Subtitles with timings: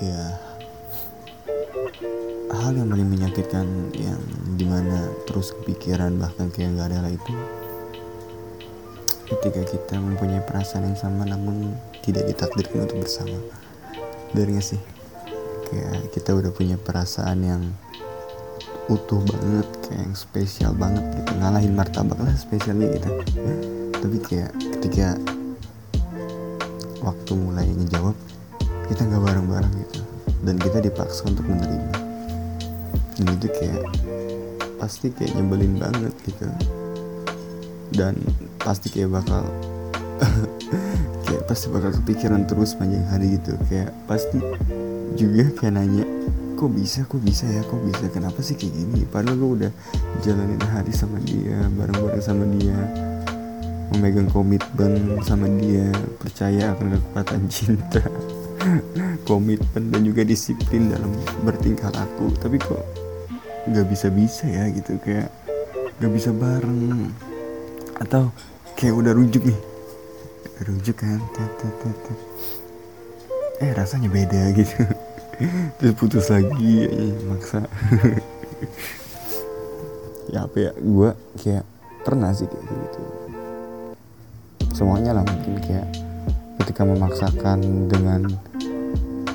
[0.00, 0.22] ya
[2.50, 4.20] hal yang paling menyakitkan yang
[4.58, 7.32] di mana terus kepikiran bahkan kayak nggak ada itu
[9.30, 13.38] ketika kita mempunyai perasaan yang sama namun tidak ditakdirkan untuk bersama.
[14.34, 14.82] Dari gak sih?
[15.70, 17.62] Kayak kita udah punya perasaan yang
[18.90, 21.30] utuh banget kayak yang spesial banget gitu.
[21.38, 23.10] Ngalahin martabak lah spesialnya gitu
[24.00, 25.12] tapi kayak ketika
[27.04, 28.16] waktu mulai ngejawab
[28.90, 30.02] kita nggak bareng-bareng gitu.
[30.42, 31.94] Dan kita dipaksa untuk menerima.
[33.22, 33.86] Dan itu kayak
[34.82, 36.50] pasti kayak nyebelin banget gitu.
[37.94, 38.18] Dan
[38.58, 39.46] pasti kayak bakal
[41.30, 44.38] kayak pasti bakal kepikiran terus panjang hari gitu kayak pasti
[45.14, 46.04] juga kayak nanya
[46.60, 47.64] kok bisa kok bisa ya?
[47.64, 48.04] Kok bisa?
[48.12, 49.08] Kenapa sih kayak gini?
[49.08, 49.72] Padahal lo udah
[50.20, 52.76] jalanin hari sama dia bareng-bareng sama dia
[53.90, 58.02] memegang komitmen sama dia percaya akan kekuatan cinta
[59.24, 61.12] komitmen dan juga disiplin dalam
[61.44, 62.32] bertingkah laku.
[62.40, 62.82] Tapi kok
[63.68, 65.28] nggak bisa-bisa ya gitu kayak
[66.00, 67.12] nggak bisa bareng.
[68.00, 68.32] Atau
[68.76, 69.58] kayak udah rujuk nih.
[70.64, 71.20] Rujuk kan?
[73.60, 74.80] Eh rasanya beda gitu.
[75.80, 76.92] Terus putus lagi ya,
[77.28, 77.60] maksa.
[80.30, 80.70] Ya apa ya?
[80.78, 81.10] Gue
[81.42, 81.66] kayak
[82.06, 83.00] pernah sih kayak gitu.
[84.70, 85.90] Semuanya lah mungkin kayak
[86.62, 88.30] ketika memaksakan dengan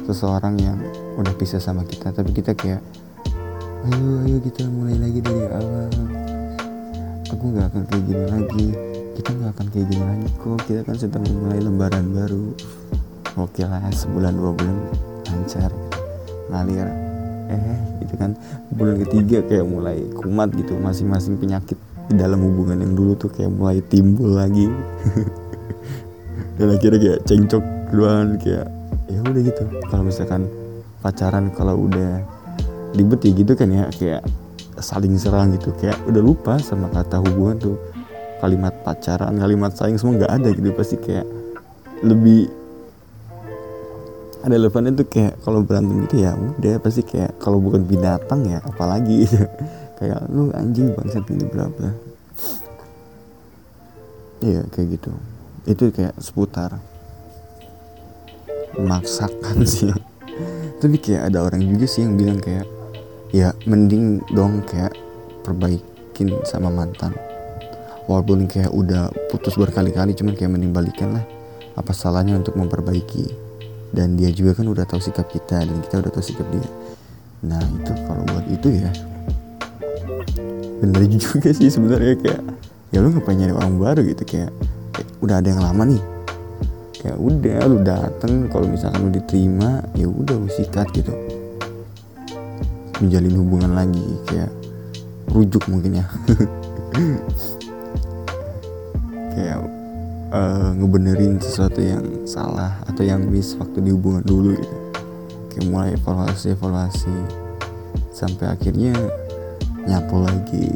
[0.06, 0.78] seseorang yang
[1.18, 2.82] udah pisah sama kita tapi kita kayak
[3.90, 5.90] ayo ayo kita mulai lagi dari awal.
[7.30, 8.68] Aku nggak akan kayak gini lagi.
[9.18, 10.60] Kita nggak akan kayak gini lagi kok.
[10.66, 12.46] Kita kan sedang memulai lembaran baru.
[13.38, 14.78] Oke lah sebulan dua bulan
[15.30, 15.70] lancar.
[15.70, 15.98] Gitu.
[16.50, 16.88] ngalir.
[17.50, 18.34] Eh itu kan.
[18.74, 20.78] Bulan ketiga kayak mulai kumat gitu.
[20.78, 21.78] Masing-masing penyakit
[22.10, 24.66] di dalam hubungan yang dulu tuh kayak mulai timbul lagi.
[26.58, 28.75] Dan akhirnya kayak cengcok duluan kayak
[29.10, 29.64] ya udah gitu.
[29.90, 30.50] Kalau misalkan
[31.02, 32.22] pacaran kalau udah
[32.98, 34.22] ribet ya gitu kan ya kayak
[34.82, 35.74] saling serang gitu.
[35.78, 37.78] Kayak udah lupa sama kata hubungan tuh.
[38.44, 40.70] Kalimat pacaran kalimat sayang semua nggak ada gitu.
[40.76, 41.26] Pasti kayak
[42.04, 42.52] lebih
[44.46, 46.78] ada relevannya tuh kayak kalau berantem gitu ya udah.
[46.82, 49.26] Pasti kayak kalau bukan binatang ya apalagi.
[49.26, 49.42] Gitu
[49.98, 51.96] kayak lu anjing bangsat ini berapa
[54.44, 55.12] iya kayak gitu.
[55.66, 56.78] Itu kayak seputar
[58.80, 59.92] memaksakan sih.
[60.80, 62.68] Tapi kayak ada orang juga sih yang bilang kayak
[63.32, 64.94] ya mending dong kayak
[65.42, 67.16] perbaikin sama mantan.
[68.06, 71.26] Walaupun kayak udah putus berkali-kali cuman kayak mending balikan lah.
[71.76, 73.34] Apa salahnya untuk memperbaiki?
[73.96, 76.70] Dan dia juga kan udah tahu sikap kita dan kita udah tahu sikap dia.
[77.48, 78.92] Nah itu kalau buat itu ya
[80.76, 82.42] bener juga sih sebenarnya kayak
[82.94, 84.24] ya lu ngapain nyari orang baru gitu?
[84.28, 84.52] Kayak,
[84.94, 86.15] kayak udah ada yang lama nih
[87.06, 91.14] kayak udah lu dateng kalau misalkan lu diterima ya udah lu sikat gitu.
[92.98, 94.50] Menjalin hubungan lagi kayak
[95.30, 96.06] rujuk mungkin ya.
[99.36, 99.68] Kayak
[100.32, 104.78] uh, ngebenerin sesuatu yang salah atau yang miss waktu di hubungan dulu gitu.
[105.52, 107.16] Kayak mulai evaluasi evaluasi
[108.16, 108.96] sampai akhirnya
[109.86, 110.72] nyapu lagi.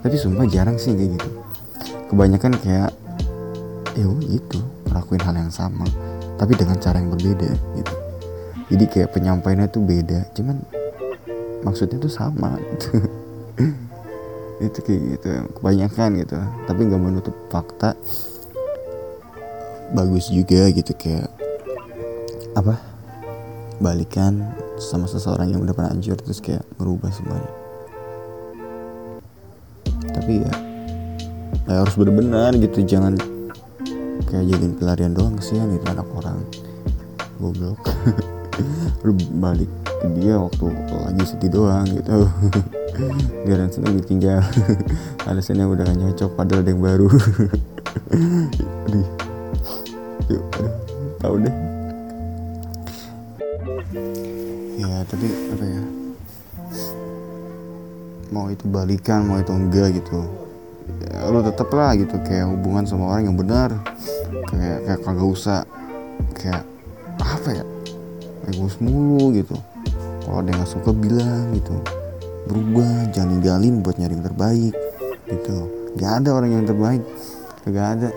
[0.00, 1.30] Tapi sumpah jarang sih kayak gitu.
[2.08, 2.90] Kebanyakan kayak
[3.92, 5.86] ya gitu ngelakuin hal yang sama
[6.40, 7.94] tapi dengan cara yang berbeda gitu.
[8.70, 10.56] Jadi kayak penyampaiannya tuh beda cuman
[11.60, 12.56] maksudnya tuh sama.
[12.56, 12.88] Gitu
[14.66, 15.28] itu kayak gitu
[15.60, 16.36] kebanyakan gitu.
[16.64, 17.92] Tapi nggak menutup fakta.
[19.92, 21.28] Bagus juga gitu kayak
[22.56, 22.80] apa?
[23.80, 24.40] Balikan
[24.80, 27.52] sama seseorang yang udah pernah hancur terus kayak merubah semuanya.
[30.10, 30.52] Tapi ya,
[31.68, 33.18] ya harus benar-benar gitu jangan
[34.30, 36.38] kayak jadiin pelarian doang kesian itu anak orang.
[37.42, 37.82] Goblok.
[39.04, 42.30] Lu balik ke dia waktu lagi sedih doang gitu.
[43.44, 44.40] Biar seneng ditinggal.
[45.28, 47.08] Alasannya udah gak nyocok padahal ada yang baru.
[48.86, 49.06] Aduh.
[50.30, 50.42] Yuk
[51.20, 51.54] tahu deh.
[54.78, 55.82] Ya tapi apa ya?
[58.30, 60.22] Mau itu balikan mau itu enggak gitu.
[61.00, 63.70] Ya, lu tetep lah gitu kayak hubungan sama orang yang benar
[64.50, 65.60] kayak kayak kagak usah
[66.36, 66.62] kayak
[67.20, 67.64] apa ya
[68.48, 69.56] egois mulu gitu.
[70.24, 71.74] Kalau ada yang gak suka bilang gitu.
[72.46, 74.74] Berubah jangan ninggalin buat nyari yang terbaik
[75.26, 75.58] gitu.
[75.98, 77.02] Gak ada orang yang terbaik
[77.66, 78.08] gak ada.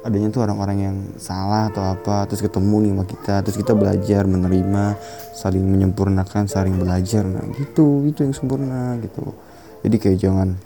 [0.00, 4.24] Adanya tuh orang-orang yang salah atau apa terus ketemu nih sama kita terus kita belajar
[4.24, 4.96] menerima
[5.36, 7.24] saling menyempurnakan saling belajar.
[7.28, 9.36] Nah gitu itu yang sempurna gitu.
[9.84, 10.56] Jadi kayak jangan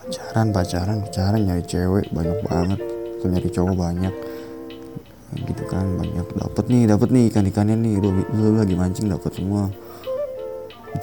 [0.00, 2.80] pacaran pacaran pacaran nyari cewek banyak banget.
[3.20, 4.14] Nyari cowok banyak.
[5.44, 6.26] Gitu kan banyak.
[6.40, 9.68] Dapat nih dapat nih ikan ikannya nih lu, lu lagi mancing dapat semua.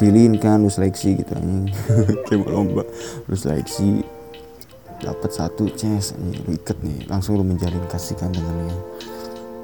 [0.02, 1.70] Pilihin kan lu seleksi gitu nih
[2.26, 2.84] kayak lomba.
[3.30, 4.02] Lu seleksi
[4.98, 7.06] dapat satu ces nih lu ikat nih.
[7.06, 8.74] Langsung lu menjalin kasihkan dengannya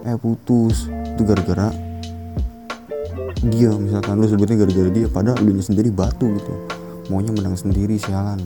[0.06, 0.94] eh putus.
[1.18, 1.74] Itu gara-gara
[3.50, 4.14] dia misalkan.
[4.22, 6.54] Lu sebutnya gara-gara dia padahal lu sendiri batu gitu.
[7.12, 8.40] Maunya menang sendiri sialan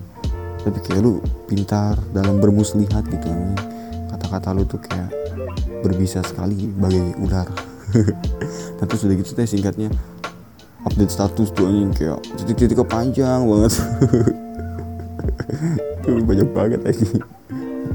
[0.64, 3.30] tapi kayak lu pintar dalam bermuslihat gitu.
[4.10, 5.10] Kata-kata lu tuh kayak
[5.86, 7.48] berbisa sekali bagai ular
[8.78, 9.88] nah terus udah gitu teh singkatnya
[10.84, 13.74] update status tuh anjing kayak titik-titik panjang banget.
[16.04, 17.20] Tuh banyak banget lagi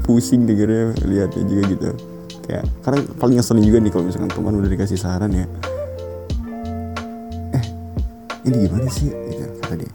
[0.05, 1.89] pusing dengernya lihatnya juga gitu.
[2.45, 5.45] Kayak karena paling ngeselin juga nih kalau misalkan teman udah dikasih saran ya.
[7.57, 7.65] Eh
[8.45, 9.09] ini gimana sih?
[9.09, 9.91] Gitu kata dia.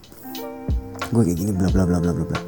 [1.14, 2.38] Gue kayak gini bla bla bla bla bla bla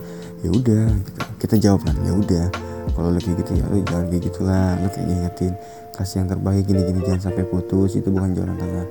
[0.40, 1.20] ya udah gitu.
[1.40, 2.46] kita jawab kan ya udah.
[2.90, 5.52] Kalau kayak gitu ya lu jangan kayak gitulah lu kayak ngingetin
[5.94, 7.90] kasih yang terbaik gini gini jangan sampai putus.
[7.96, 8.86] Itu bukan jalan tengah.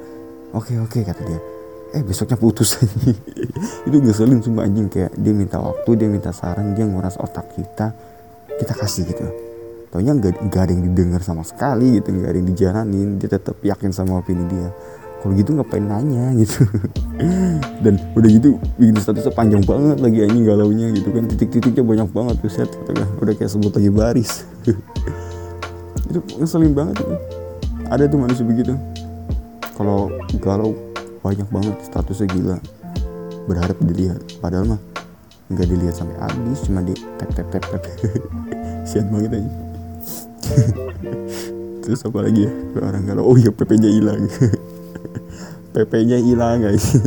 [0.55, 1.39] Oke oke kata dia.
[1.93, 2.77] Eh besoknya putus.
[2.79, 2.89] Aja
[3.87, 4.87] itu ngeselin sumpah anjing.
[4.89, 7.93] Kayak dia minta waktu dia minta saran dia nguras otak kita
[8.57, 9.25] kita kasih gitu.
[9.89, 13.09] Taunya gak, gak ada yang didengar sama sekali gitu Gak ada yang dijalanin.
[13.17, 14.69] Dia tetap yakin sama opini dia
[15.19, 16.63] kalau gitu ngapain nanya gitu.
[17.83, 21.27] Dan udah gitu bikin statusnya panjang banget lagi anjing galaunya gitu kan.
[21.27, 23.07] Titik-titiknya banyak banget tuh set gitu kan.
[23.19, 24.47] Udah kayak sebut lagi baris.
[26.09, 27.15] Itu ngeselin banget gitu.
[27.91, 28.79] ada tuh manusia begitu.
[29.75, 30.07] Kalau
[30.39, 30.71] galau
[31.19, 32.57] banyak banget statusnya gila.
[33.43, 34.23] Berharap dilihat.
[34.39, 34.81] Padahal mah
[35.49, 37.81] nggak dilihat sampai habis cuma di tap tap tap tap
[38.85, 39.51] sian banget aja
[41.81, 42.51] terus apa lagi ya?
[42.85, 43.33] Orang galau.
[43.33, 44.29] Oh iya PP nya hilang
[45.73, 46.97] PP-nya hilang guys.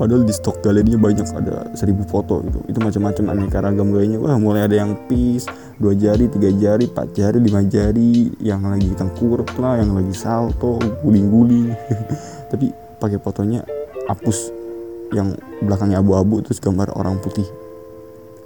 [0.00, 2.64] Padahal di stok galerinya banyak ada seribu foto gitu.
[2.64, 5.44] Itu macam-macam aneka ragam gayanya wah mulai ada yang pis
[5.76, 8.32] dua jari tiga jari empat jari lima jari.
[8.40, 11.76] Yang lagi tengkurap lah yang lagi salto guling-guling.
[12.50, 13.60] Tapi pakai fotonya
[14.08, 14.48] hapus
[15.12, 17.44] yang belakangnya abu-abu terus gambar orang putih.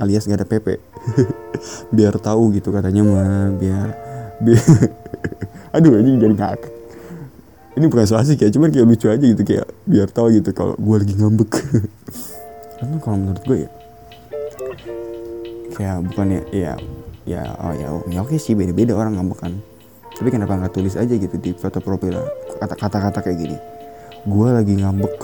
[0.03, 0.67] Alias nggak ada PP
[1.97, 3.89] biar tahu gitu katanya mah biar
[4.43, 4.67] biar.
[5.79, 6.78] Aduh ini jadi ngakak
[7.79, 10.75] ini bukan so asik ya cuman kayak lucu aja gitu kayak biar tahu gitu kalau
[10.75, 11.51] gue lagi ngambek.
[12.79, 13.71] Karena kalau menurut gue ya
[15.79, 16.73] kayak bukan ya ya
[17.23, 19.55] ya oh ya, oh, ya oke sih beda-beda orang ngambek kan.
[20.19, 22.19] Tapi kenapa nggak tulis aja gitu di foto profil
[22.59, 23.57] kata-kata kayak gini?
[24.27, 25.15] Gue lagi ngambek.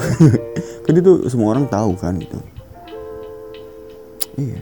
[0.87, 2.37] Kan itu semua orang tahu kan gitu.
[4.37, 4.61] Iya.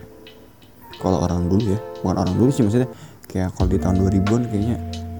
[1.03, 2.87] Kalau orang dulu ya bukan orang dulu sih maksudnya
[3.27, 4.77] kayak kalau di tahun 2000-an kayaknya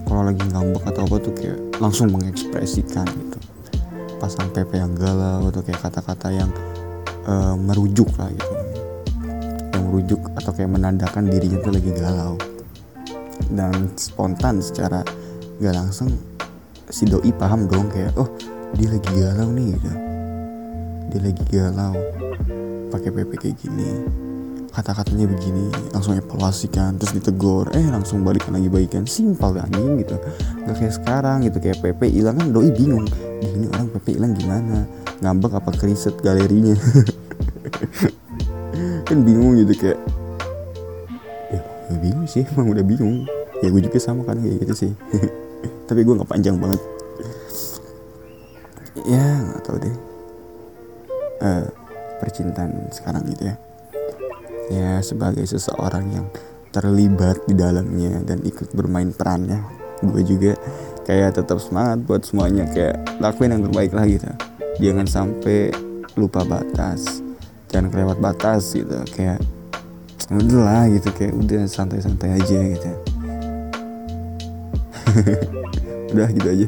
[0.08, 3.38] kalau lagi ngambek atau apa tuh kayak langsung mengekspresikan gitu.
[4.20, 6.52] Pasang PP yang galau atau kayak kata-kata yang
[7.28, 8.54] uh, merujuk lah gitu.
[9.74, 12.36] Yang merujuk atau kayak menandakan dirinya tuh lagi galau.
[13.52, 15.04] Dan spontan secara
[15.60, 16.10] gak langsung
[16.88, 18.30] si doi paham dong kayak oh
[18.78, 19.92] dia lagi galau nih gitu.
[21.12, 21.96] Dia lagi galau
[22.94, 23.90] pakai PP kayak gini
[24.74, 30.18] kata-katanya begini langsung evaluasi kan terus ditegur eh langsung balikan lagi baikan simpel kan gitu.
[30.66, 33.06] Nggak kayak sekarang gitu kayak PP hilang kan doi bingung.
[33.46, 34.90] Ini orang PP hilang gimana?
[35.22, 36.74] Ngambek apa kriset galerinya?
[39.04, 40.00] Kan bingung gitu kayak
[41.54, 43.30] ya, ya bingung sih emang udah bingung.
[43.62, 44.92] Ya gue juga sama kan kayak gitu sih.
[45.88, 46.82] Tapi gue nggak panjang banget.
[49.06, 49.96] Ya nggak tahu deh.
[51.44, 51.68] Uh,
[52.24, 53.56] percintaan sekarang gitu ya
[54.74, 56.26] ya sebagai seseorang yang
[56.74, 59.62] terlibat di dalamnya dan ikut bermain perannya.
[60.02, 60.58] Gue juga
[61.06, 64.28] kayak tetap semangat buat semuanya kayak lakuin yang terbaik lah gitu.
[64.82, 65.70] Jangan sampai
[66.18, 67.24] lupa batas
[67.74, 69.42] jangan kelewat batas gitu kayak
[70.30, 72.90] udah lah gitu kayak udah santai-santai aja gitu.
[76.14, 76.68] Udah gitu aja